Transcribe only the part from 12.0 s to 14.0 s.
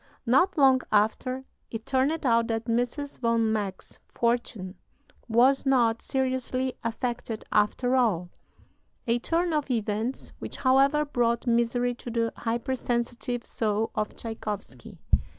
the hyper sensitive soul